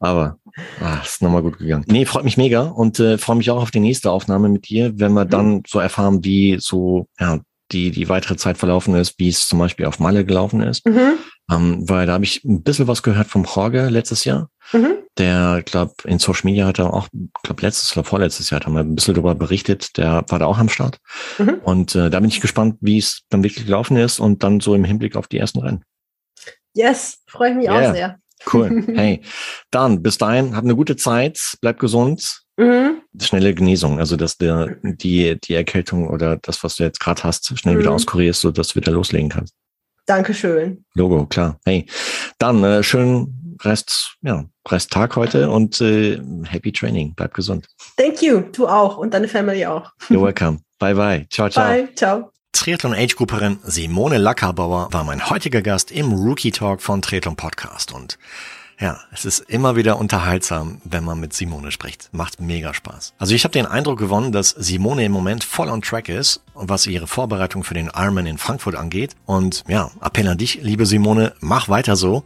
[0.00, 0.38] Aber
[0.80, 1.84] ah, ist nochmal gut gegangen.
[1.86, 4.98] Nee, freut mich mega und äh, freue mich auch auf die nächste Aufnahme mit dir,
[4.98, 5.30] wenn wir mhm.
[5.30, 7.40] dann so erfahren, wie so ja,
[7.72, 10.86] die, die weitere Zeit verlaufen ist, wie es zum Beispiel auf Malle gelaufen ist.
[10.86, 11.14] Mhm.
[11.50, 14.48] Ähm, weil da habe ich ein bisschen was gehört vom Jorge letztes Jahr.
[14.72, 14.94] Mhm.
[15.18, 17.08] Der, glaube in Social Media hat er auch,
[17.42, 19.96] glaube letztes oder vorletztes Jahr hat er mal ein bisschen darüber berichtet.
[19.96, 20.98] Der war da auch am Start.
[21.38, 21.60] Mhm.
[21.64, 24.74] Und äh, da bin ich gespannt, wie es dann wirklich gelaufen ist und dann so
[24.74, 25.84] im Hinblick auf die ersten Rennen.
[26.74, 27.90] Yes, freue ich mich yeah.
[27.90, 28.18] auch sehr.
[28.52, 28.84] Cool.
[28.94, 29.22] Hey,
[29.70, 32.43] dann bis dahin, hab eine gute Zeit, bleib gesund.
[32.56, 33.02] Mhm.
[33.20, 37.58] Schnelle Genesung, also dass der, die, die Erkältung oder das, was du jetzt gerade hast,
[37.58, 37.80] schnell mhm.
[37.80, 39.54] wieder auskurierst, so dass du wieder loslegen kannst.
[40.06, 40.84] Dankeschön.
[40.94, 41.58] Logo, klar.
[41.64, 41.86] Hey,
[42.38, 47.14] dann äh, schönen Rest, ja, Resttag heute und äh, happy Training.
[47.14, 47.66] Bleib gesund.
[47.96, 48.40] Thank you.
[48.40, 49.90] Du auch und deine Family auch.
[50.08, 50.60] You're welcome.
[50.78, 51.26] Bye bye.
[51.30, 51.68] Ciao, ciao.
[51.68, 51.88] Bye.
[51.94, 52.30] Ciao.
[52.52, 58.18] Triathlon-Age-Grupperin Simone Lackerbauer war mein heutiger Gast im Rookie Talk von Triathlon Podcast und
[58.80, 62.08] ja, es ist immer wieder unterhaltsam, wenn man mit Simone spricht.
[62.12, 63.14] Macht mega Spaß.
[63.18, 66.86] Also ich habe den Eindruck gewonnen, dass Simone im Moment voll on track ist, was
[66.86, 69.14] ihre Vorbereitung für den Ironman in Frankfurt angeht.
[69.26, 72.24] Und ja, Appell an dich, liebe Simone, mach weiter so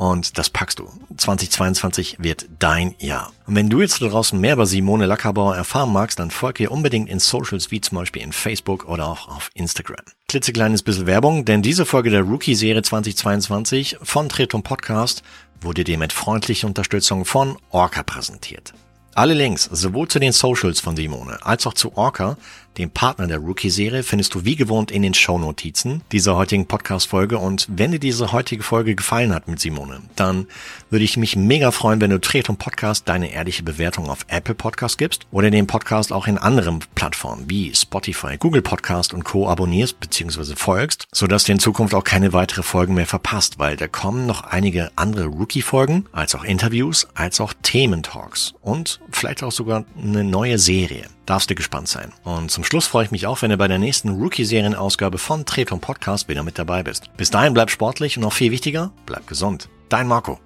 [0.00, 0.88] und das packst du.
[1.14, 3.34] 2022 wird dein Jahr.
[3.46, 6.72] Und wenn du jetzt da draußen mehr über Simone Lackerbauer erfahren magst, dann folg ihr
[6.72, 10.00] unbedingt in Socials wie zum Beispiel in Facebook oder auch auf Instagram.
[10.26, 15.22] Klitzekleines bisschen Werbung, denn diese Folge der Rookie-Serie 2022 von Tretum Podcast
[15.60, 18.72] wurde dir mit freundlicher Unterstützung von Orca präsentiert.
[19.14, 22.36] Alle Links, sowohl zu den Socials von Simone als auch zu Orca,
[22.78, 27.38] dem Partner der Rookie-Serie, findest du wie gewohnt in den Shownotizen dieser heutigen Podcast-Folge.
[27.38, 30.46] Und wenn dir diese heutige Folge gefallen hat mit Simone, dann
[30.88, 34.98] würde ich mich mega freuen, wenn du Tretum Podcast deine ehrliche Bewertung auf Apple Podcast
[34.98, 39.48] gibst oder den Podcast auch in anderen Plattformen wie Spotify, Google Podcast und Co.
[39.48, 40.54] abonnierst bzw.
[40.56, 44.42] folgst, sodass du in Zukunft auch keine weitere Folgen mehr verpasst, weil da kommen noch
[44.42, 50.58] einige andere Rookie-Folgen, als auch Interviews, als auch Thementalks und vielleicht auch sogar eine neue
[50.58, 52.12] Serie darfst du gespannt sein.
[52.24, 55.80] Und zum Schluss freue ich mich auch, wenn du bei der nächsten Rookie-Serienausgabe von Treton
[55.80, 57.16] Podcast wieder mit dabei bist.
[57.16, 59.68] Bis dahin bleib sportlich und noch viel wichtiger, bleib gesund.
[59.88, 60.40] Dein Marco.